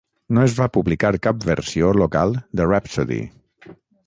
No 0.35 0.45
es 0.45 0.53
va 0.59 0.67
publicar 0.77 1.11
cap 1.27 1.45
versió 1.51 1.93
local 2.03 2.35
de 2.61 2.69
Rhapsody. 2.71 3.23